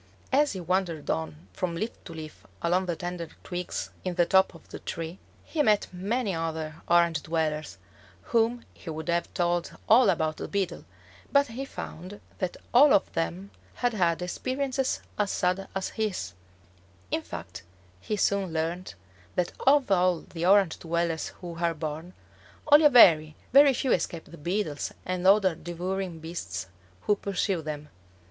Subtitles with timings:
[0.33, 4.55] As he wandered on from leaf to leaf along the tender twigs in the top
[4.55, 7.77] of the tree, he met many other Orange dwellers,
[8.23, 10.85] whom he would have told all about the Beetle,
[11.31, 16.33] but he found that all of them had had experiences as sad as his;
[17.11, 17.61] in fact
[17.99, 18.95] he soon learned
[19.35, 22.13] that of all the Orange dwellers who are born,
[22.71, 26.65] only a very, very few escape the Beetles and other devouring beasts
[27.01, 27.89] who pursue them.